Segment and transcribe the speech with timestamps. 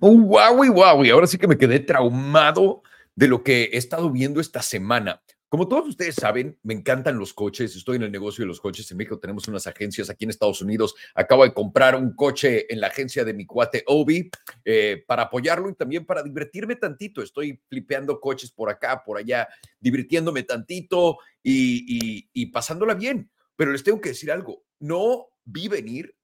[0.00, 2.82] wow, wow, y ahora sí que me quedé traumado
[3.14, 5.22] de lo que he estado viendo esta semana.
[5.48, 7.74] Como todos ustedes saben, me encantan los coches.
[7.74, 8.90] Estoy en el negocio de los coches.
[8.90, 10.94] En México tenemos unas agencias aquí en Estados Unidos.
[11.14, 14.30] Acabo de comprar un coche en la agencia de mi cuate Obi
[14.66, 17.22] eh, para apoyarlo y también para divertirme tantito.
[17.22, 19.48] Estoy flipeando coches por acá, por allá,
[19.80, 23.30] divirtiéndome tantito y, y pasándola bien.
[23.56, 24.64] Pero les tengo que decir algo.
[24.80, 26.14] No vi venir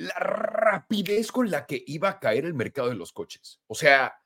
[0.00, 3.60] la rapidez con la que iba a caer el mercado de los coches.
[3.66, 4.18] O sea,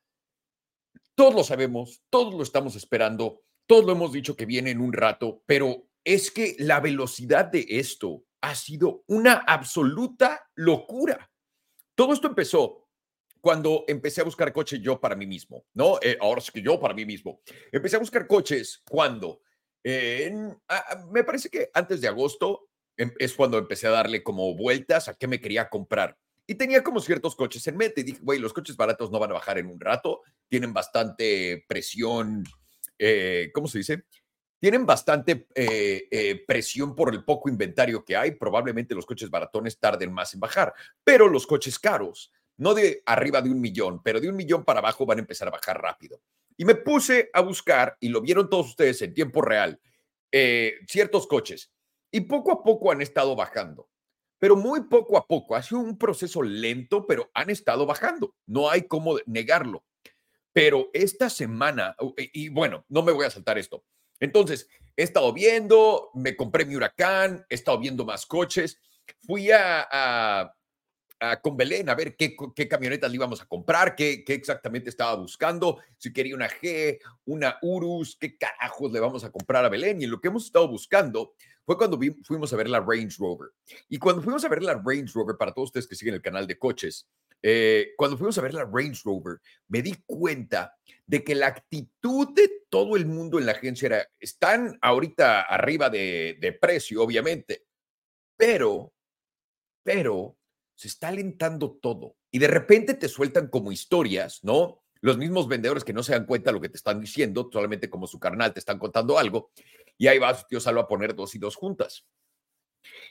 [1.17, 4.93] todos lo sabemos, todos lo estamos esperando, todos lo hemos dicho que viene en un
[4.93, 11.29] rato, pero es que la velocidad de esto ha sido una absoluta locura.
[11.97, 12.89] Todo esto empezó
[13.41, 15.99] cuando empecé a buscar coches yo para mí mismo, ¿no?
[16.01, 17.41] Eh, ahora es que yo para mí mismo.
[17.73, 19.41] Empecé a buscar coches cuando,
[19.83, 25.27] me parece que antes de agosto, es cuando empecé a darle como vueltas a qué
[25.27, 26.17] me quería comprar.
[26.47, 28.03] Y tenía como ciertos coches en mente.
[28.03, 30.23] Y dije, güey, los coches baratos no van a bajar en un rato.
[30.49, 32.45] Tienen bastante presión,
[32.99, 34.05] eh, ¿cómo se dice?
[34.61, 38.33] Tienen bastante eh, eh, presión por el poco inventario que hay.
[38.33, 40.75] Probablemente los coches baratones tarden más en bajar.
[41.03, 44.81] Pero los coches caros, no de arriba de un millón, pero de un millón para
[44.81, 46.21] abajo van a empezar a bajar rápido.
[46.57, 49.81] Y me puse a buscar, y lo vieron todos ustedes en tiempo real,
[50.87, 51.74] ciertos coches
[52.15, 53.89] y poco a poco han estado bajando,
[54.39, 55.57] pero muy poco a poco.
[55.57, 58.37] Ha sido un proceso lento, pero han estado bajando.
[58.47, 59.85] No hay cómo negarlo.
[60.53, 63.85] Pero esta semana, y bueno, no me voy a saltar esto.
[64.21, 68.81] Entonces, he estado viendo, me compré mi huracán, he estado viendo más coches.
[69.27, 70.55] Fui a,
[71.43, 75.17] con Belén a ver qué, qué camionetas le íbamos a comprar, qué, qué, exactamente estaba
[75.17, 80.01] buscando, si quería una G, una Urus, qué carajos le vamos a comprar a Belén.
[80.01, 81.35] Y lo que hemos estado buscando
[81.65, 83.51] fue cuando fuimos a ver la Range Rover.
[83.89, 86.47] Y cuando fuimos a ver la Range Rover, para todos ustedes que siguen el canal
[86.47, 87.09] de coches,
[87.43, 90.77] eh, cuando fuimos a ver la Range Rover, me di cuenta
[91.07, 95.91] de que la actitud de todo el mundo en la agencia era, están ahorita arriba
[95.91, 97.67] de, de precio, obviamente,
[98.37, 98.93] pero,
[99.83, 100.37] pero
[100.75, 102.17] se está alentando todo.
[102.31, 104.84] Y de repente te sueltan como historias, ¿no?
[105.05, 107.91] Los mismos vendedores que no se dan cuenta de lo que te están diciendo, solamente
[107.91, 109.51] como su carnal te están contando algo.
[109.99, 112.07] Y ahí va su tío Salvo a poner dos y dos juntas.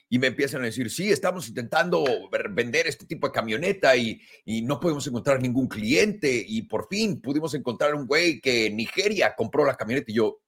[0.09, 2.03] Y me empiezan a decir, sí, estamos intentando
[2.49, 6.43] vender este tipo de camioneta y, y no podemos encontrar ningún cliente.
[6.47, 10.09] Y por fin pudimos encontrar un güey que Nigeria compró la camioneta.
[10.11, 10.41] Y yo,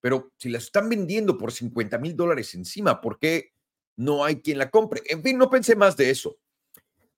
[0.00, 3.52] pero si la están vendiendo por 50 mil dólares encima, ¿por qué
[3.96, 5.02] no hay quien la compre?
[5.04, 6.38] En fin, no pensé más de eso.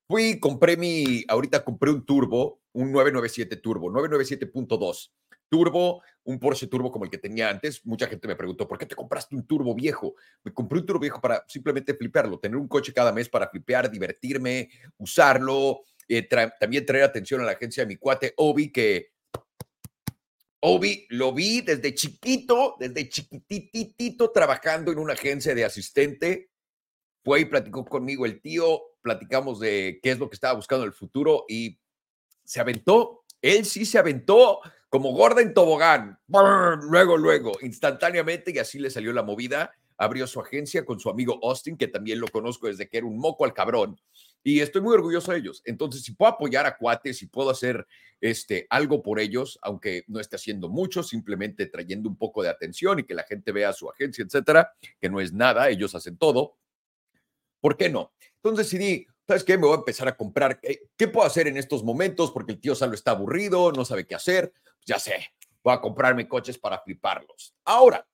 [0.09, 5.10] Fui, compré mi, ahorita compré un turbo, un 997 turbo, 997.2
[5.53, 7.84] turbo, un Porsche turbo como el que tenía antes.
[7.84, 10.15] Mucha gente me preguntó, ¿por qué te compraste un turbo viejo?
[10.43, 13.91] Me compré un turbo viejo para simplemente flipearlo, tener un coche cada mes para flipear,
[13.91, 16.27] divertirme, usarlo, eh,
[16.59, 19.12] también traer atención a la agencia de mi cuate Obi, que
[20.61, 26.50] Obi lo vi desde chiquito, desde chiquititito trabajando en una agencia de asistente.
[27.22, 30.88] Fue y platicó conmigo el tío, platicamos de qué es lo que estaba buscando en
[30.88, 31.78] el futuro y
[32.45, 33.25] se aventó.
[33.41, 39.13] Él sí se aventó como gorda en tobogán, luego, luego, instantáneamente, y así le salió
[39.13, 39.73] la movida.
[39.97, 43.19] Abrió su agencia con su amigo Austin, que también lo conozco desde que era un
[43.19, 43.99] moco al cabrón.
[44.45, 45.63] Y estoy muy orgulloso de ellos.
[45.65, 47.87] Entonces, si puedo apoyar a cuates, si puedo hacer
[48.21, 52.99] este, algo por ellos, aunque no esté haciendo mucho, simplemente trayendo un poco de atención
[52.99, 56.57] y que la gente vea su agencia, etcétera, que no es nada, ellos hacen todo.
[57.61, 58.13] ¿Por qué no?
[58.37, 59.59] Entonces decidí, ¿sabes qué?
[59.59, 60.60] Me voy a empezar a comprar.
[60.60, 62.31] ¿Qué puedo hacer en estos momentos?
[62.31, 64.53] Porque el tío Salo está aburrido, no sabe qué hacer
[64.84, 65.28] ya sé,
[65.62, 67.54] voy a comprarme coches para fliparlos.
[67.65, 68.06] Ahora,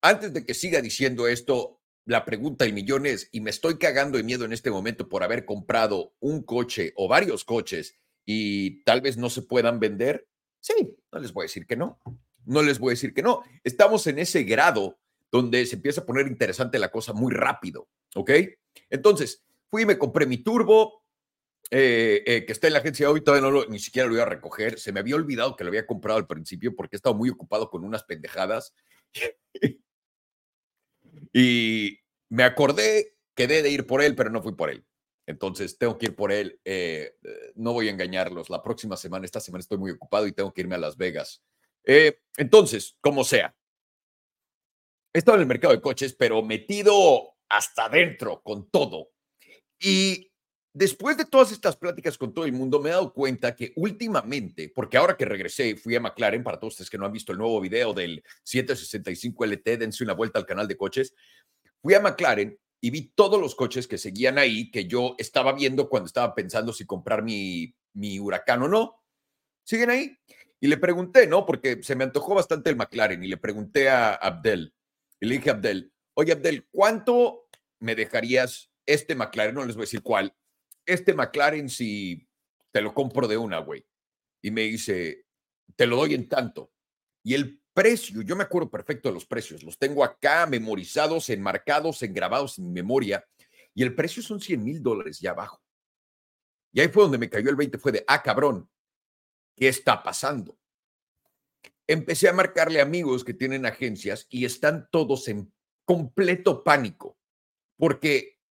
[0.00, 4.16] antes de que siga diciendo esto, la pregunta del millón es, y me estoy cagando
[4.16, 9.00] de miedo en este momento por haber comprado un coche o varios coches y tal
[9.00, 10.26] vez no se puedan vender,
[10.60, 12.00] sí, no les voy a decir que no.
[12.44, 13.42] No les voy a decir que no.
[13.62, 14.98] Estamos en ese grado
[15.30, 18.30] donde se empieza a poner interesante la cosa muy rápido, ¿ok?
[18.90, 21.02] Entonces, fui y me compré mi turbo,
[21.70, 24.26] eh, eh, que está en la agencia hoy, todavía no ni siquiera lo iba a
[24.26, 24.78] recoger.
[24.78, 27.68] Se me había olvidado que lo había comprado al principio porque he estado muy ocupado
[27.68, 28.74] con unas pendejadas.
[31.32, 31.98] y
[32.30, 34.84] me acordé, quedé de ir por él, pero no fui por él.
[35.26, 36.58] Entonces tengo que ir por él.
[36.64, 37.16] Eh,
[37.54, 38.48] no voy a engañarlos.
[38.48, 41.42] La próxima semana, esta semana estoy muy ocupado y tengo que irme a Las Vegas.
[41.84, 43.54] entonces, como sea,
[45.12, 49.10] he estado en el mercado de coches, pero metido hasta adentro con todo.
[49.80, 50.28] Y
[50.78, 54.70] Después de todas estas pláticas con todo el mundo, me he dado cuenta que últimamente,
[54.72, 57.38] porque ahora que regresé, fui a McLaren, para todos ustedes que no han visto el
[57.38, 61.14] nuevo video del 765 LT, dense una vuelta al canal de coches,
[61.82, 65.88] fui a McLaren y vi todos los coches que seguían ahí que yo estaba viendo
[65.88, 69.02] cuando estaba pensando si comprar mi, mi huracán o no.
[69.64, 70.16] Siguen ahí.
[70.60, 71.44] Y le pregunté, ¿no?
[71.44, 74.72] Porque se me antojó bastante el McLaren y le pregunté a Abdel.
[75.18, 77.48] Y le dije Abdel, oye Abdel, ¿cuánto
[77.78, 79.54] me dejarías este McLaren?
[79.54, 80.34] No les voy a decir cuál.
[80.84, 82.28] Este McLaren si
[82.72, 83.86] te lo compro de una, güey.
[84.42, 85.26] Y me dice,
[85.76, 86.72] te lo doy en tanto.
[87.22, 92.02] Y el precio, yo me acuerdo perfecto de los precios, los tengo acá memorizados, enmarcados,
[92.02, 93.24] engrabados en mi memoria.
[93.72, 95.62] Y el precio son 100 mil dólares ya abajo.
[96.72, 98.68] Y ahí fue donde me cayó el 20, fue de, ah, cabrón,
[99.56, 100.58] ¿qué está pasando?
[101.86, 105.52] Empecé a marcarle amigos que tienen agencias y están todos en
[105.88, 107.16] completo pánico,
[107.78, 108.42] porque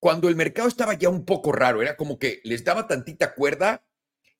[0.00, 3.86] cuando el mercado estaba ya un poco raro, era como que les daba tantita cuerda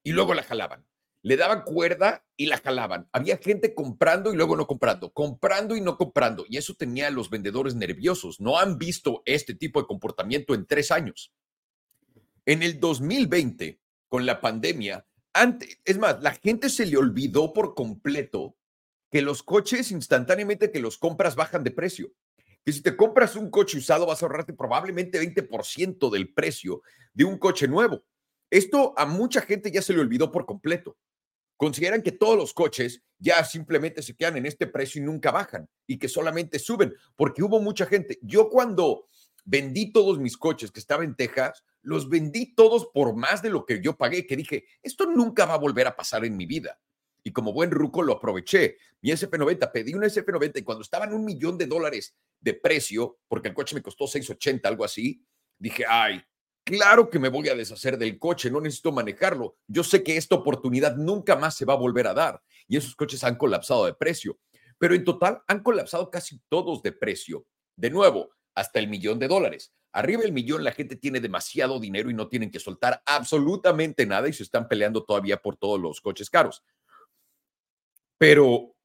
[0.03, 0.87] y luego la jalaban.
[1.21, 3.07] Le daban cuerda y la jalaban.
[3.13, 6.47] Había gente comprando y luego no comprando, comprando y no comprando.
[6.49, 8.41] Y eso tenía a los vendedores nerviosos.
[8.41, 11.35] No han visto este tipo de comportamiento en tres años.
[12.47, 13.79] En el 2020,
[14.09, 18.57] con la pandemia, antes, es más, la gente se le olvidó por completo
[19.11, 22.15] que los coches instantáneamente que los compras bajan de precio.
[22.65, 26.83] Que si te compras un coche usado vas a ahorrarte probablemente 20% del precio
[27.13, 28.03] de un coche nuevo.
[28.51, 30.97] Esto a mucha gente ya se le olvidó por completo.
[31.57, 35.69] Consideran que todos los coches ya simplemente se quedan en este precio y nunca bajan
[35.87, 38.19] y que solamente suben, porque hubo mucha gente.
[38.21, 39.07] Yo cuando
[39.45, 43.65] vendí todos mis coches que estaba en Texas, los vendí todos por más de lo
[43.65, 46.79] que yo pagué, que dije, esto nunca va a volver a pasar en mi vida.
[47.23, 48.77] Y como buen ruco lo aproveché.
[49.01, 53.19] Mi SF90, pedí un SF90 y cuando estaba en un millón de dólares de precio,
[53.29, 55.25] porque el coche me costó 680, algo así,
[55.59, 56.21] dije, ay,
[56.65, 59.57] claro que me voy a deshacer del coche, no necesito manejarlo.
[59.67, 62.43] Yo sé que esta oportunidad nunca más se va a volver a dar.
[62.67, 64.39] Y esos coches han colapsado de precio.
[64.79, 67.47] Pero en total han colapsado casi todos de precio.
[67.77, 69.73] De nuevo, hasta el millón de dólares.
[69.93, 74.29] Arriba del millón la gente tiene demasiado dinero y no tienen que soltar absolutamente nada
[74.29, 76.63] y se están peleando todavía por todos los coches caros.
[78.23, 78.77] Pero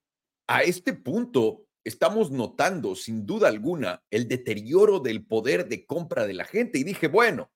[0.48, 6.34] a este punto estamos notando sin duda alguna el deterioro del poder de compra de
[6.34, 7.52] la gente y dije, bueno,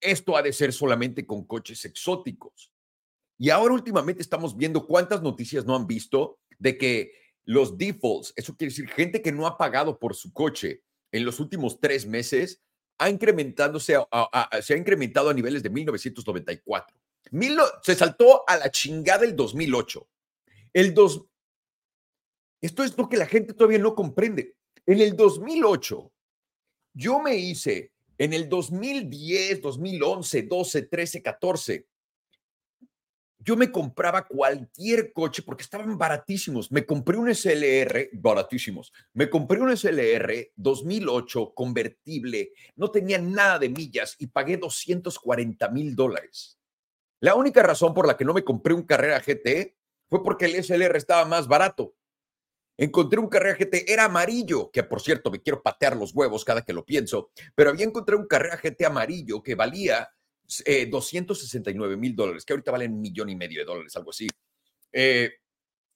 [0.00, 2.72] esto ha de ser solamente con coches exóticos.
[3.36, 7.12] Y ahora últimamente estamos viendo cuántas noticias no han visto de que
[7.44, 11.40] los defaults, eso quiere decir gente que no ha pagado por su coche, en los
[11.40, 12.62] últimos tres meses
[12.96, 13.98] ha incrementándose
[14.62, 16.96] se ha incrementado a niveles de 1994.
[17.82, 20.08] se saltó a la chingada el 2008.
[20.72, 21.24] El dos,
[22.60, 24.54] esto es lo que la gente todavía no comprende.
[24.86, 26.12] En el 2008,
[26.94, 31.86] yo me hice en el 2010, 2011, 12, 13, 14,
[33.42, 36.70] yo me compraba cualquier coche porque estaban baratísimos.
[36.70, 38.92] Me compré un SLR, baratísimos.
[39.14, 45.96] Me compré un SLR 2008 convertible, no tenía nada de millas y pagué 240 mil
[45.96, 46.58] dólares.
[47.20, 49.79] La única razón por la que no me compré un Carrera GT
[50.10, 51.94] fue porque el SLR estaba más barato.
[52.76, 56.62] Encontré un Carrera GT, era amarillo, que por cierto me quiero patear los huevos cada
[56.62, 60.08] que lo pienso, pero había encontrado un Carrera GT amarillo que valía
[60.88, 64.26] 269 eh, mil dólares, que ahorita valen un millón y medio de dólares, algo así.
[64.92, 65.30] Eh,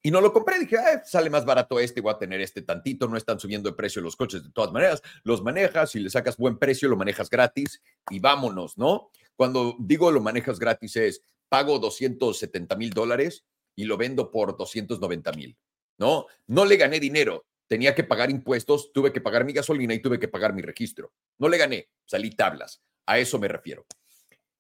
[0.03, 0.77] y no lo compré, dije,
[1.07, 4.15] sale más barato este, voy a tener este tantito, no están subiendo de precio los
[4.15, 8.21] coches de todas maneras, los manejas y le sacas buen precio, lo manejas gratis y
[8.21, 9.11] vámonos, ¿no?
[9.35, 15.33] Cuando digo lo manejas gratis es, pago 270 mil dólares y lo vendo por 290
[15.33, 15.57] mil,
[15.99, 16.27] ¿no?
[16.47, 20.19] No le gané dinero, tenía que pagar impuestos, tuve que pagar mi gasolina y tuve
[20.19, 21.13] que pagar mi registro.
[21.39, 23.87] No le gané, salí tablas, a eso me refiero.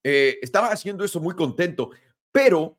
[0.02, 1.90] Eh, estaba haciendo eso muy contento,
[2.32, 2.78] pero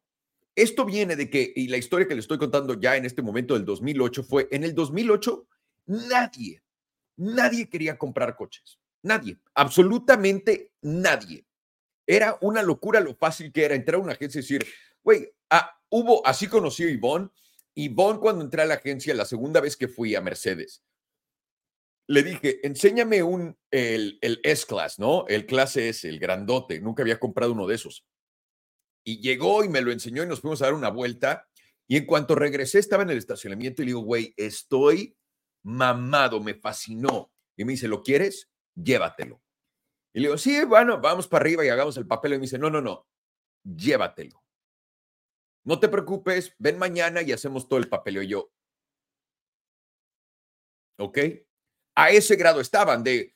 [0.55, 3.55] esto viene de que, y la historia que le estoy contando ya en este momento
[3.55, 5.47] del 2008 fue, en el 2008
[5.87, 6.61] nadie,
[7.17, 11.45] nadie quería comprar coches, nadie, absolutamente nadie.
[12.07, 14.65] Era una locura lo fácil que era entrar a una agencia y decir,
[15.03, 15.33] güey,
[15.89, 17.29] hubo, así conocí a Ivonne,
[17.75, 20.83] Ivonne cuando entré a la agencia la segunda vez que fui a Mercedes,
[22.07, 25.25] le dije, enséñame un, el, el S-Class, ¿no?
[25.27, 26.79] El clase S, el grandote.
[26.79, 28.05] Nunca había comprado uno de esos.
[29.03, 31.47] Y llegó y me lo enseñó y nos fuimos a dar una vuelta.
[31.87, 35.17] Y en cuanto regresé, estaba en el estacionamiento y le digo, güey, estoy
[35.63, 37.31] mamado, me fascinó.
[37.57, 38.51] Y me dice, ¿lo quieres?
[38.75, 39.41] Llévatelo.
[40.13, 42.33] Y le digo, sí, bueno, vamos para arriba y hagamos el papel.
[42.33, 43.07] Y me dice, no, no, no,
[43.63, 44.44] llévatelo.
[45.65, 48.23] No te preocupes, ven mañana y hacemos todo el papel.
[48.23, 48.51] Y yo,
[50.97, 51.17] ok,
[51.95, 53.33] a ese grado estaban de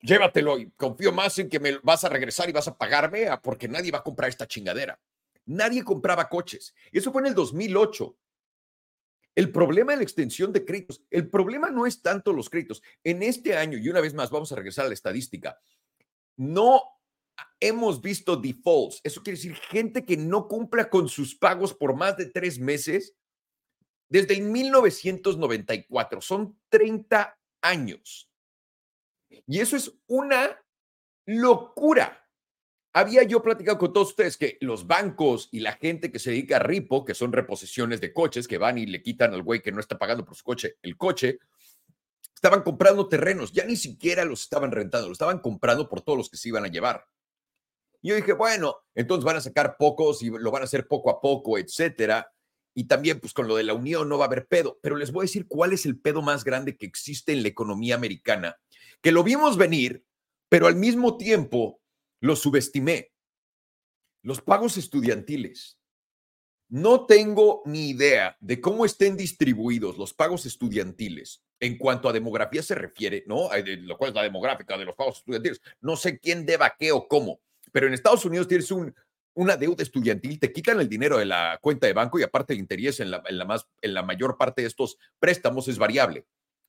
[0.00, 3.68] llévatelo y confío más en que me vas a regresar y vas a pagarme porque
[3.68, 4.98] nadie va a comprar esta chingadera.
[5.44, 6.74] Nadie compraba coches.
[6.90, 8.16] Eso fue en el 2008.
[9.34, 12.82] El problema de la extensión de créditos, el problema no es tanto los créditos.
[13.04, 15.58] En este año, y una vez más vamos a regresar a la estadística,
[16.36, 16.82] no
[17.60, 19.00] hemos visto defaults.
[19.04, 23.14] Eso quiere decir gente que no cumpla con sus pagos por más de tres meses
[24.08, 26.20] desde el 1994.
[26.20, 28.30] Son 30 años.
[29.46, 30.62] Y eso es una
[31.26, 32.22] locura.
[32.92, 36.56] Había yo platicado con todos ustedes que los bancos y la gente que se dedica
[36.56, 39.72] a ripo, que son reposiciones de coches, que van y le quitan al güey que
[39.72, 41.38] no está pagando por su coche el coche,
[42.34, 46.30] estaban comprando terrenos, ya ni siquiera los estaban rentando, los estaban comprando por todos los
[46.30, 47.06] que se iban a llevar.
[48.06, 51.10] Y yo dije, bueno, entonces van a sacar pocos y lo van a hacer poco
[51.10, 52.32] a poco, etcétera.
[52.72, 54.78] Y también, pues con lo de la unión no va a haber pedo.
[54.80, 57.48] Pero les voy a decir cuál es el pedo más grande que existe en la
[57.48, 58.60] economía americana,
[59.02, 60.04] que lo vimos venir,
[60.48, 61.80] pero al mismo tiempo
[62.20, 63.10] lo subestimé.
[64.22, 65.76] Los pagos estudiantiles.
[66.68, 72.62] No tengo ni idea de cómo estén distribuidos los pagos estudiantiles en cuanto a demografía
[72.62, 73.48] se refiere, ¿no?
[73.64, 75.60] Lo cual es la demográfica de los pagos estudiantiles.
[75.80, 77.40] No sé quién deba qué o cómo,
[77.76, 78.94] pero en Estados Unidos tienes un,
[79.34, 82.58] una deuda estudiantil, te quitan el dinero de la cuenta de banco y aparte el
[82.58, 86.24] interés en la mayor parte de estos préstamos es variable.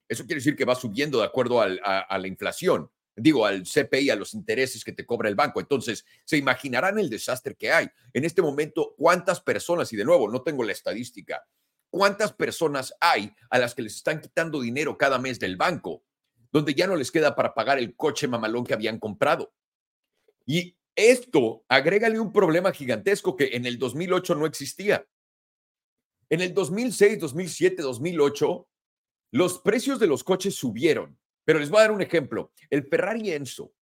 [0.06, 4.10] Eso quiere decir que va subiendo de acuerdo a, a, la inflación, digo, al CPI,
[4.10, 5.60] a los intereses que te cobra el banco.
[5.60, 7.88] Entonces, se imaginarán el desastre que hay.
[8.12, 11.42] En este momento, ¿cuántas personas, y de nuevo, no tengo la estadística,
[11.88, 16.04] ¿Cuántas personas hay a las que les están quitando dinero cada mes del banco,
[16.52, 19.54] donde ya no les queda para pagar el coche mamalón que habían comprado?
[20.44, 25.06] Y esto agrégale un problema gigantesco que en el 2008 no existía.
[26.28, 28.68] En el 2006, 2007, 2008,
[29.30, 31.16] los precios de los coches subieron.
[31.44, 32.52] Pero les voy a dar un ejemplo.
[32.68, 33.72] El Ferrari Enzo,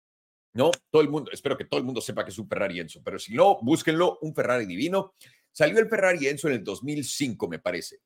[0.52, 0.70] ¿no?
[0.90, 3.18] Todo el mundo, espero que todo el mundo sepa que es un Ferrari Enzo, pero
[3.18, 5.14] si no, búsquenlo, un Ferrari divino.
[5.50, 8.00] Salió el Ferrari Enzo en el 2005, me parece,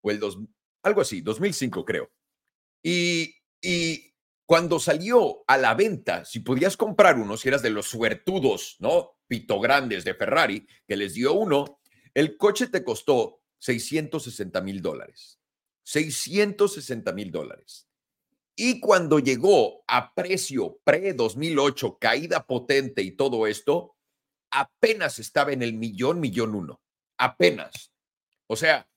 [0.00, 0.38] o el dos,
[0.82, 2.10] algo así, 2005 creo.
[2.82, 4.13] Y, y
[4.46, 9.18] cuando salió a la venta, si podías comprar uno, si eras de los suertudos, ¿no?
[9.26, 11.80] Pito grandes de Ferrari, que les dio uno,
[12.12, 15.40] el coche te costó 660 mil dólares.
[15.84, 17.88] 660 mil dólares.
[18.56, 23.96] Y cuando llegó a precio pre-2008, caída potente y todo esto,
[24.50, 26.80] apenas estaba en el millón, millón uno
[27.18, 27.92] apenas.
[28.46, 28.88] O sea,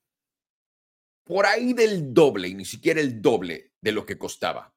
[1.24, 4.74] por ahí del doble, y ni siquiera el doble de lo que costaba.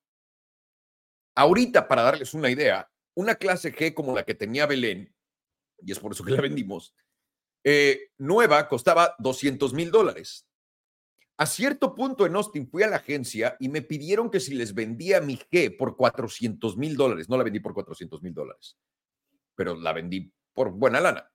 [1.41, 5.11] Ahorita, para darles una idea, una clase G como la que tenía Belén,
[5.79, 6.95] y es por eso que la vendimos,
[7.65, 10.47] eh, nueva costaba 200 mil dólares.
[11.39, 14.75] A cierto punto en Austin fui a la agencia y me pidieron que si les
[14.75, 18.77] vendía mi G por 400 mil dólares, no la vendí por 400 mil dólares,
[19.55, 21.33] pero la vendí por buena lana.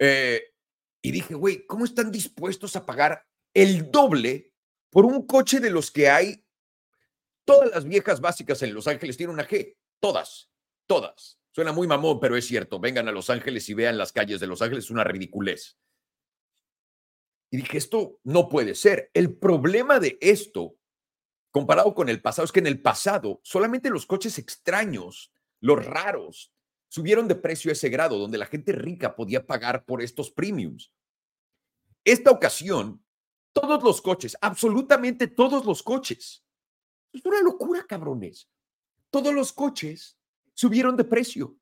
[0.00, 0.42] Eh,
[1.00, 3.24] y dije, güey, ¿cómo están dispuestos a pagar
[3.54, 4.52] el doble
[4.90, 6.44] por un coche de los que hay?
[7.44, 10.50] Todas las viejas básicas en Los Ángeles tienen una G, todas,
[10.86, 11.38] todas.
[11.50, 12.80] Suena muy mamón, pero es cierto.
[12.80, 15.76] Vengan a Los Ángeles y vean las calles de Los Ángeles, es una ridiculez.
[17.50, 19.10] Y dije, esto no puede ser.
[19.12, 20.76] El problema de esto,
[21.50, 26.54] comparado con el pasado, es que en el pasado solamente los coches extraños, los raros,
[26.88, 30.92] subieron de precio a ese grado, donde la gente rica podía pagar por estos premiums.
[32.04, 33.04] Esta ocasión,
[33.52, 36.44] todos los coches, absolutamente todos los coches,
[37.12, 38.48] es una locura, cabrones.
[39.10, 40.18] Todos los coches
[40.54, 41.56] subieron de precio,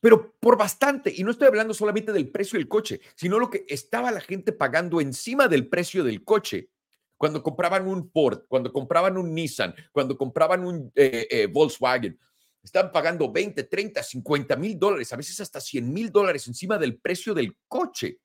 [0.00, 1.12] pero por bastante.
[1.14, 4.52] Y no estoy hablando solamente del precio del coche, sino lo que estaba la gente
[4.52, 6.70] pagando encima del precio del coche.
[7.16, 12.16] Cuando compraban un Ford, cuando compraban un Nissan, cuando compraban un eh, eh, Volkswagen,
[12.62, 16.98] están pagando 20, 30, 50 mil dólares, a veces hasta 100 mil dólares encima del
[17.00, 18.20] precio del coche.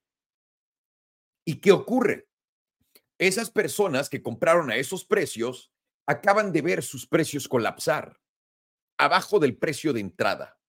[1.43, 2.27] ¿Y qué ocurre?
[3.17, 5.72] Esas personas que compraron a esos precios
[6.07, 8.19] acaban de ver sus precios colapsar
[8.97, 10.59] abajo del precio de entrada.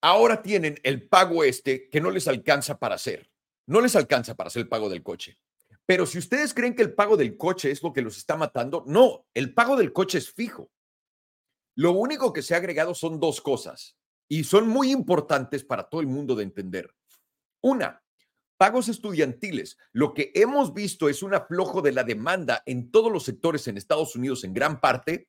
[0.00, 3.30] Ahora tienen el pago este que no les alcanza para hacer.
[3.66, 5.38] No les alcanza para hacer el pago del coche.
[5.84, 8.84] Pero si ustedes creen que el pago del coche es lo que los está matando,
[8.86, 10.70] no, el pago del coche es fijo.
[11.74, 13.96] Lo único que se ha agregado son dos cosas
[14.28, 16.94] y son muy importantes para todo el mundo de entender.
[17.62, 18.02] Una,
[18.58, 19.78] pagos estudiantiles.
[19.92, 23.78] Lo que hemos visto es un aflojo de la demanda en todos los sectores en
[23.78, 25.28] Estados Unidos, en gran parte,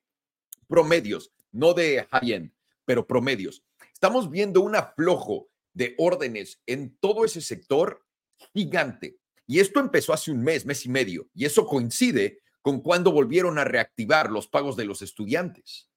[0.66, 2.52] promedios, no de high
[2.84, 3.64] pero promedios.
[3.92, 8.04] Estamos viendo un aflojo de órdenes en todo ese sector
[8.52, 9.18] gigante.
[9.46, 13.58] Y esto empezó hace un mes, mes y medio, y eso coincide con cuando volvieron
[13.58, 15.88] a reactivar los pagos de los estudiantes.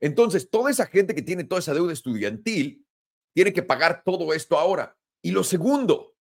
[0.00, 2.86] Entonces, toda esa gente que tiene toda esa deuda estudiantil
[3.34, 4.96] tiene que pagar todo esto ahora.
[5.22, 6.12] Y lo segundo,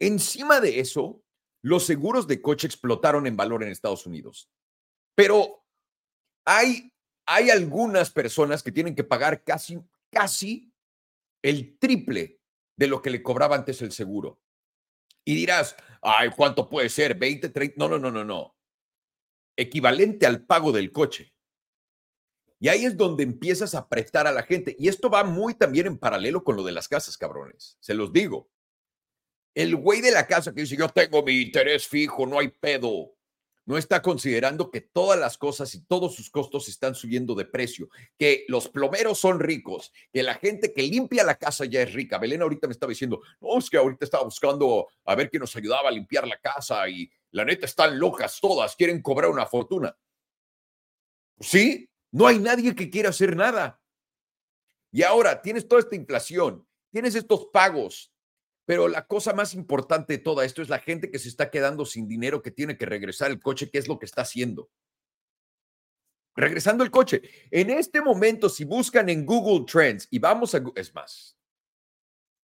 [0.00, 1.22] Encima de eso,
[1.62, 4.50] los seguros de coche explotaron en valor en Estados Unidos.
[5.14, 5.62] Pero
[6.46, 6.92] hay,
[7.26, 9.78] hay algunas personas que tienen que pagar casi,
[10.10, 10.72] casi
[11.42, 12.40] el triple
[12.76, 14.40] de lo que le cobraba antes el seguro.
[15.22, 17.18] Y dirás, ay, ¿cuánto puede ser?
[17.18, 17.74] ¿20, 30?
[17.76, 18.56] No, no, no, no, no.
[19.54, 21.34] Equivalente al pago del coche.
[22.60, 24.76] Y ahí es donde empiezas a prestar a la gente.
[24.78, 27.76] Y esto va muy también en paralelo con lo de las casas, cabrones.
[27.80, 28.48] Se los digo.
[29.54, 33.14] El güey de la casa que dice, yo tengo mi interés fijo, no hay pedo
[33.70, 37.88] no está considerando que todas las cosas y todos sus costos están subiendo de precio,
[38.18, 42.18] que los plomeros son ricos, que la gente que limpia la casa ya es rica.
[42.18, 45.54] Belén ahorita me estaba diciendo, no, es que ahorita estaba buscando a ver quién nos
[45.54, 49.96] ayudaba a limpiar la casa y la neta están locas todas, quieren cobrar una fortuna.
[51.38, 53.80] Sí, no hay nadie que quiera hacer nada.
[54.92, 58.12] Y ahora tienes toda esta inflación, tienes estos pagos,
[58.64, 61.84] pero la cosa más importante de todo esto es la gente que se está quedando
[61.84, 64.70] sin dinero, que tiene que regresar el coche, ¿qué es lo que está haciendo?
[66.36, 67.22] Regresando el coche.
[67.50, 70.62] En este momento, si buscan en Google Trends y vamos a...
[70.74, 71.36] Es más,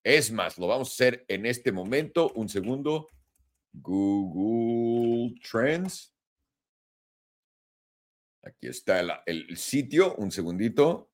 [0.07, 2.31] es más, lo vamos a hacer en este momento.
[2.37, 3.09] Un segundo.
[3.73, 6.16] Google Trends.
[8.47, 10.15] Aquí está el, sitio.
[10.15, 11.11] Un segundito.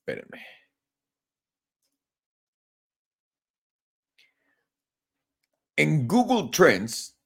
[0.00, 0.46] Espérenme.
[5.76, 7.16] En Google Trends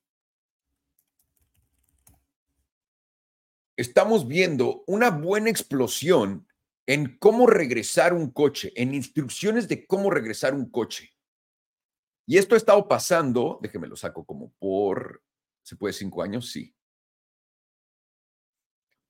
[3.76, 6.46] estamos viendo una buena explosión
[6.86, 11.11] en cómo regresar un coche, en instrucciones de cómo regresar un coche.
[12.26, 15.22] Y esto ha estado pasando, déjeme lo saco como por,
[15.62, 16.50] ¿se puede cinco años?
[16.50, 16.74] Sí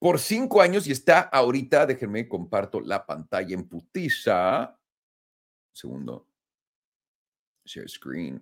[0.02, 4.76] por cinco años y está ahorita, déjenme comparto la pantalla en putiza.
[5.73, 6.26] segundo.
[7.64, 8.40] Share screen.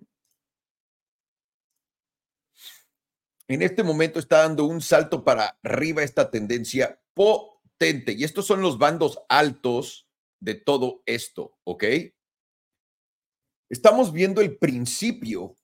[3.47, 8.13] En este momento está dando un salto para arriba esta tendencia potente.
[8.13, 11.83] Y estos son los bandos altos de todo esto, ¿ok?
[13.71, 15.55] Estamos viendo el principio.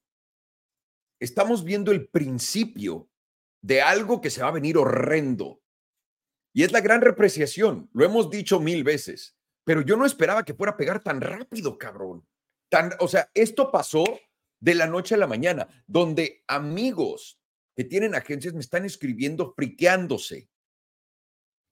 [1.20, 3.10] Estamos viendo el principio
[3.62, 5.62] de algo que se va a venir horrendo.
[6.54, 10.54] Y es la gran repreciación, lo hemos dicho mil veces, pero yo no esperaba que
[10.54, 12.26] fuera a pegar tan rápido, cabrón.
[12.70, 14.06] Tan, o sea, esto pasó
[14.62, 17.41] de la noche a la mañana, donde amigos
[17.76, 20.50] que tienen agencias me están escribiendo friqueándose.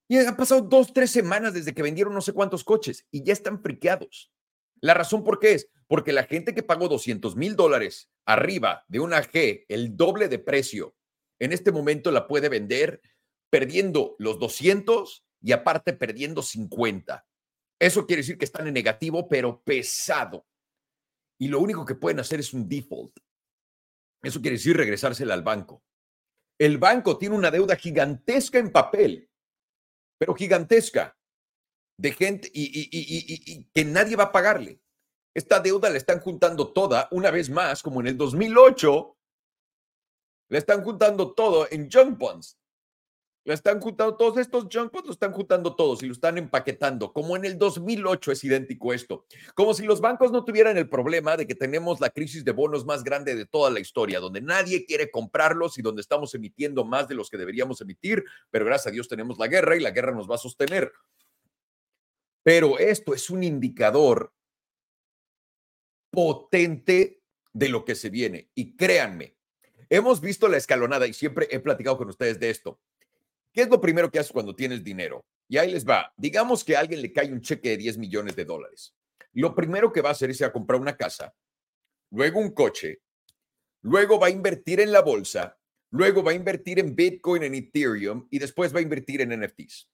[0.09, 3.31] Y han pasado dos, tres semanas desde que vendieron no sé cuántos coches y ya
[3.31, 4.34] están friqueados.
[4.81, 8.99] La razón por qué es, porque la gente que pagó 200 mil dólares arriba de
[8.99, 10.95] una G, el doble de precio,
[11.39, 13.01] en este momento la puede vender
[13.49, 17.25] perdiendo los 200 y aparte perdiendo 50.
[17.79, 20.47] Eso quiere decir que están en negativo, pero pesado.
[21.37, 23.17] Y lo único que pueden hacer es un default.
[24.23, 25.83] Eso quiere decir regresársela al banco.
[26.57, 29.29] El banco tiene una deuda gigantesca en papel,
[30.17, 31.17] pero gigantesca,
[31.97, 34.79] de gente y, y, que nadie va a pagarle.
[35.33, 39.17] Esta deuda la están juntando toda, una vez más, como en el 2008,
[40.49, 42.57] la están juntando todo en junk bonds.
[43.43, 47.13] La están juntando todos estos junk bonds, lo están juntando todos y lo están empaquetando.
[47.13, 49.25] Como en el 2008 es idéntico esto.
[49.53, 52.85] Como si los bancos no tuvieran el problema de que tenemos la crisis de bonos
[52.85, 57.07] más grande de toda la historia, donde nadie quiere comprarlos y donde estamos emitiendo más
[57.07, 60.11] de los que deberíamos emitir, pero gracias a Dios tenemos la guerra y la guerra
[60.11, 60.91] nos va a sostener.
[62.45, 64.31] Pero esto es un indicador
[66.11, 68.51] potente de lo que se viene.
[68.53, 69.35] Y créanme,
[69.89, 72.79] hemos visto la escalonada y siempre he platicado con ustedes de esto
[73.55, 75.25] ¿Qué es lo primero que haces cuando tienes dinero?
[75.47, 76.13] Y ahí les va.
[76.17, 78.93] Digamos que a alguien le cae un cheque de 10 millones de dólares.
[79.31, 81.33] Lo primero que va a hacer es ir a comprar una casa,
[82.11, 83.01] luego un coche,
[83.81, 85.57] luego va a invertir en la bolsa,
[85.91, 89.89] luego va a invertir en Bitcoin, en Ethereum y después va a invertir en NFTs.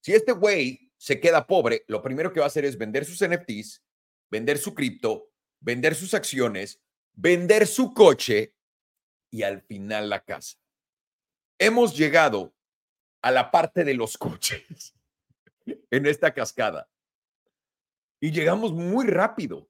[0.00, 3.26] Si este güey se queda pobre, lo primero que va a hacer es vender sus
[3.26, 3.82] NFTs,
[4.30, 5.30] vender su cripto,
[5.60, 6.82] vender sus acciones,
[7.12, 8.54] vender su coche
[9.30, 10.58] y al final la casa.
[11.58, 12.54] Hemos llegado
[13.22, 14.94] a la parte de los coches
[15.90, 16.88] en esta cascada.
[18.20, 19.68] Y llegamos muy rápido,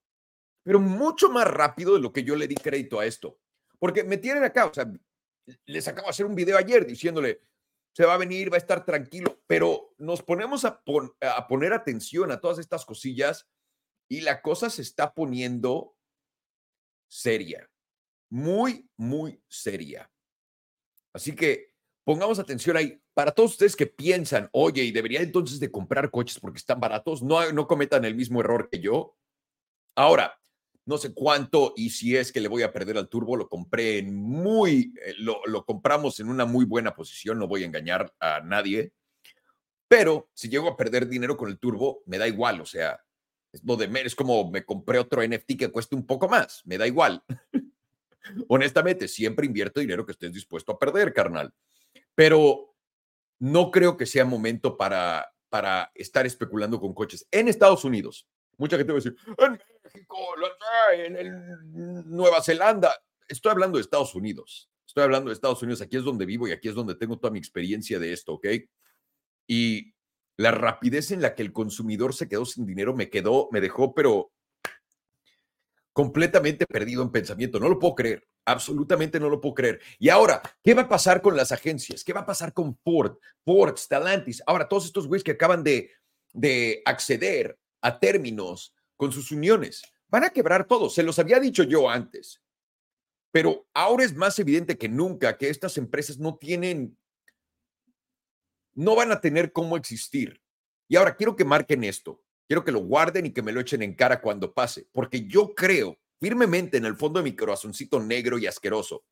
[0.63, 3.39] pero mucho más rápido de lo que yo le di crédito a esto.
[3.79, 4.91] Porque me tienen acá, o sea,
[5.67, 7.43] les acabo de hacer un video ayer diciéndole,
[7.93, 10.83] se va a venir, va a estar tranquilo, pero nos ponemos a,
[11.49, 13.49] poner atención a todas estas cosillas
[14.09, 15.97] y la cosa se está poniendo
[17.09, 17.69] seria,
[18.31, 20.11] muy, muy seria.
[21.13, 21.75] Así que
[22.05, 23.03] pongamos atención ahí.
[23.15, 27.23] Para todos ustedes que piensan, oye, y debería entonces de comprar coches porque están baratos,
[27.23, 29.17] no, no cometan el mismo error que yo.
[29.97, 30.39] Ahora,
[30.89, 33.99] no sé cuánto y si es que le voy a perder al turbo, lo compré
[33.99, 38.15] en muy, eh, lo, lo compramos en una muy buena posición, no voy a engañar
[38.19, 38.95] a nadie,
[39.87, 42.99] pero si llego a perder dinero con el turbo, me da igual, o sea,
[43.53, 46.79] es lo de es como me compré otro NFT que cueste un poco más, me
[46.79, 47.23] da igual.
[48.49, 51.53] Honestamente, siempre invierto dinero que estés dispuesto a perder, carnal.
[52.15, 52.75] Pero
[53.39, 57.27] no creo que sea momento para, para estar especulando con coches.
[57.31, 59.61] En Estados Unidos, mucha gente va a decir, en
[59.95, 60.17] México,
[60.93, 62.95] en Nueva Zelanda.
[63.27, 64.71] Estoy hablando de Estados Unidos.
[64.87, 65.81] Estoy hablando de Estados Unidos.
[65.81, 68.47] Aquí es donde vivo y aquí es donde tengo toda mi experiencia de esto, ¿ok?
[69.47, 69.95] Y
[70.37, 73.95] la rapidez en la que el consumidor se quedó sin dinero me quedó, me dejó,
[73.95, 74.31] pero
[75.93, 77.59] completamente perdido en pensamiento.
[77.59, 79.81] No lo puedo creer, absolutamente no lo puedo creer.
[79.99, 82.05] Y ahora, ¿qué va a pasar con las agencias?
[82.05, 84.43] ¿Qué va a pasar con Ford, Ford, Stellantis?
[84.47, 85.91] Ahora, todos estos güeyes que acaban de,
[86.33, 90.91] de acceder a términos con sus uniones, van a quebrar todo.
[90.91, 92.43] Se los había dicho yo antes.
[93.33, 96.99] Pero ahora es más evidente que nunca que estas empresas no tienen
[98.75, 100.41] no van a tener cómo existir.
[100.89, 103.83] Y ahora quiero que marquen esto, quiero que lo guarden y que me lo echen
[103.83, 108.39] en cara cuando pase, porque yo creo firmemente en el fondo de mi corazoncito negro
[108.39, 109.05] y asqueroso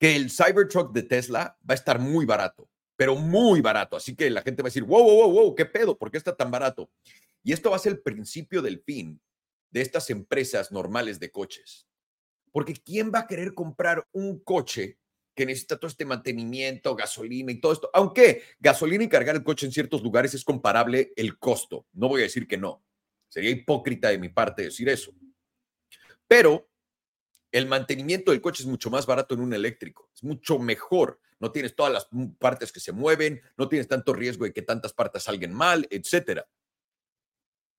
[0.00, 3.96] que el Cybertruck de Tesla va a estar muy barato, pero muy barato.
[3.96, 5.96] Así que la gente va a decir, wow, wow, wow, ¿qué pedo?
[5.96, 6.90] ¿Por qué está tan barato?
[7.48, 9.22] Y esto va a ser el principio del fin
[9.70, 11.88] de estas empresas normales de coches.
[12.52, 14.98] Porque ¿quién va a querer comprar un coche
[15.34, 17.88] que necesita todo este mantenimiento, gasolina y todo esto.
[17.94, 21.86] Aunque gasolina y cargar el coche en ciertos lugares es comparable el costo.
[21.94, 22.84] No voy a decir que no.
[23.30, 25.14] Sería hipócrita de mi parte decir eso.
[26.26, 26.68] Pero
[27.50, 30.10] el mantenimiento del coche es mucho más barato en un eléctrico.
[30.14, 31.18] Es mucho mejor.
[31.40, 32.08] No tienes todas las
[32.38, 36.46] partes que se mueven, no tienes tanto riesgo de que tantas partes salgan mal, etcétera.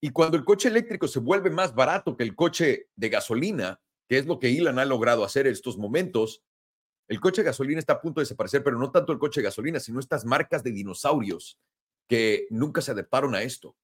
[0.01, 4.17] Y cuando el coche eléctrico se vuelve más barato que el coche de gasolina, que
[4.17, 6.43] es lo que Elon ha logrado hacer en estos momentos,
[7.07, 9.45] el coche de gasolina está a punto de desaparecer, pero no tanto el coche de
[9.45, 11.59] gasolina, sino estas marcas de dinosaurios
[12.07, 13.75] que nunca se adaptaron a esto.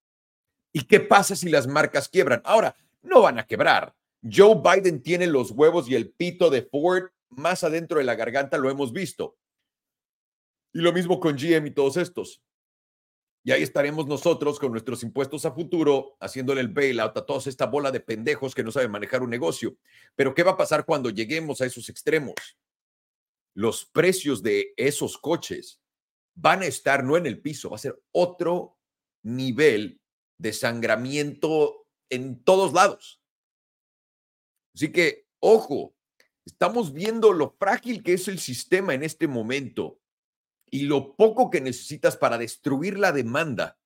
[0.71, 2.41] ¿Y qué pasa si las marcas quiebran?
[2.45, 3.95] Ahora, no van a quebrar.
[4.21, 8.58] Joe Biden tiene los huevos y el pito de Ford más adentro de la garganta,
[8.58, 9.38] lo hemos visto.
[10.73, 12.41] Y lo mismo con GM y todos estos.
[13.45, 17.67] Y ahí estaremos nosotros con nuestros impuestos a futuro, haciéndole el bailout a toda esta
[17.67, 19.77] bola de pendejos que no saben manejar un negocio.
[20.15, 22.36] Pero ¿qué va a pasar cuando lleguemos a esos extremos?
[23.55, 25.81] los precios de esos coches
[26.36, 28.77] van a estar no en el piso, va a ser otro
[29.23, 30.01] nivel
[30.38, 33.21] de sangramiento en todos lados.
[34.75, 35.95] Así que, ojo,
[36.45, 39.99] estamos viendo lo frágil que es el sistema en este momento
[40.75, 43.79] y lo poco que necesitas para destruir la demanda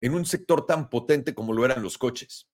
[0.00, 2.48] en un sector tan potente como lo eran los coches.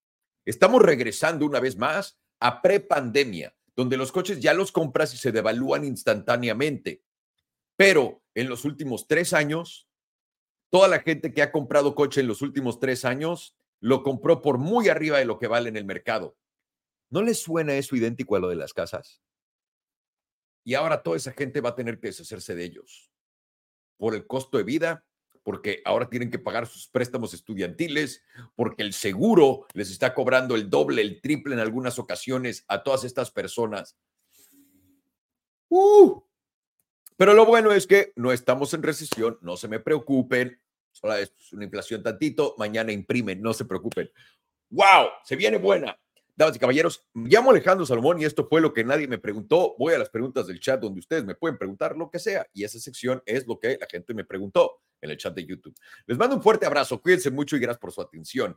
[0.44, 5.30] Estamos regresando una vez más a prepandemia, donde los coches ya los compras y se
[5.30, 7.04] devalúan instantáneamente.
[7.76, 9.88] Pero en los últimos tres años,
[10.68, 14.58] toda la gente que ha comprado coche en los últimos tres años lo compró por
[14.58, 16.36] muy arriba de lo que vale en el mercado.
[17.08, 19.22] ¿No les suena eso idéntico a lo de las casas?
[20.64, 23.13] Y ahora toda esa gente va a tener que deshacerse de ellos
[23.96, 25.04] por el costo de vida
[25.44, 28.24] porque ahora tienen que pagar sus préstamos estudiantiles,
[28.56, 33.04] porque el seguro les está cobrando el doble, el triple en algunas ocasiones a todas
[33.04, 33.96] estas personas.
[35.68, 36.22] Uh,
[37.16, 40.58] pero lo bueno es que no estamos en recesión, no se me preocupen,
[40.90, 44.10] solo es una inflación tantito, mañana imprimen, no se preocupen.
[44.70, 45.08] ¡Wow!
[45.24, 45.96] Se viene buena.
[46.36, 49.76] Damas y caballeros, me llamo Alejandro Salomón y esto fue lo que nadie me preguntó.
[49.78, 52.64] Voy a las preguntas del chat donde ustedes me pueden preguntar lo que sea y
[52.64, 55.74] esa sección es lo que la gente me preguntó en el chat de YouTube.
[56.06, 58.56] Les mando un fuerte abrazo, cuídense mucho y gracias por su atención.